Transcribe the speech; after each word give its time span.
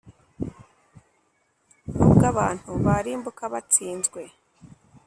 nubwo 1.95 2.23
abantu 2.33 2.69
barimbuka 2.85 3.43
batsinzwe, 3.53 4.21